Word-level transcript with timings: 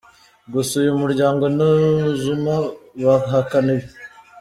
Gusa 0.53 0.73
uyu 0.81 0.93
muryango 1.01 1.43
na 1.57 1.69
Zuma 2.21 2.55
bahakana 3.05 3.69
ibi. 3.77 3.89